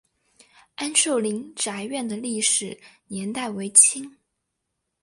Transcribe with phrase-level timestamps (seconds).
[0.73, 4.17] 安寿林宅院的历史年代为清。